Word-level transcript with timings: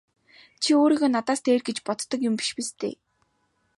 Чи 0.61 0.69
өөрийгөө 0.81 1.09
надаас 1.11 1.39
дээр 1.45 1.61
гэж 1.67 1.77
боддог 1.87 2.19
юм 2.29 2.33
биш 2.39 2.49
биз 2.57 2.69
дээ! 2.81 2.93